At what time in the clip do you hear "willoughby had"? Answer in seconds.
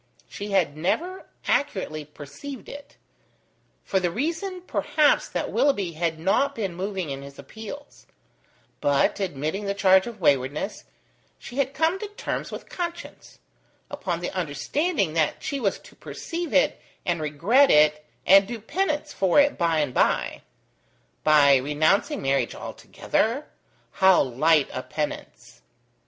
5.51-6.17